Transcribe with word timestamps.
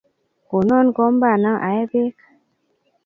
Konon 0.49 0.87
kombana 0.97 1.51
ae 1.67 1.81
peek 1.91 2.17